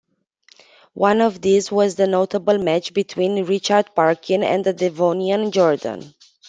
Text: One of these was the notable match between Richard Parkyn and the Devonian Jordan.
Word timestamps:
One 0.95 1.21
of 1.21 1.41
these 1.43 1.71
was 1.71 1.93
the 1.93 2.07
notable 2.07 2.57
match 2.57 2.91
between 2.91 3.45
Richard 3.45 3.91
Parkyn 3.95 4.41
and 4.43 4.63
the 4.65 4.73
Devonian 4.73 5.51
Jordan. 5.51 6.15